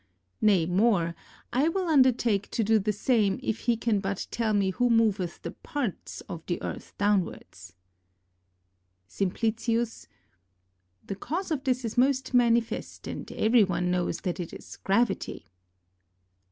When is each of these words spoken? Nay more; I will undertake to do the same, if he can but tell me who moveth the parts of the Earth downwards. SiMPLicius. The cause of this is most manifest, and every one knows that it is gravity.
Nay 0.41 0.65
more; 0.65 1.13
I 1.53 1.69
will 1.69 1.87
undertake 1.87 2.49
to 2.49 2.63
do 2.63 2.79
the 2.79 2.91
same, 2.91 3.39
if 3.43 3.59
he 3.59 3.77
can 3.77 3.99
but 3.99 4.25
tell 4.31 4.51
me 4.51 4.71
who 4.71 4.89
moveth 4.89 5.43
the 5.43 5.51
parts 5.51 6.21
of 6.21 6.43
the 6.47 6.59
Earth 6.63 6.95
downwards. 6.97 7.75
SiMPLicius. 9.07 10.07
The 11.05 11.15
cause 11.15 11.51
of 11.51 11.63
this 11.65 11.85
is 11.85 11.99
most 11.99 12.33
manifest, 12.33 13.05
and 13.07 13.31
every 13.33 13.63
one 13.63 13.91
knows 13.91 14.21
that 14.21 14.39
it 14.39 14.51
is 14.53 14.75
gravity. 14.77 15.45